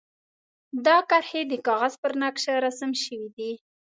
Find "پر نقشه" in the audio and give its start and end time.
2.01-2.53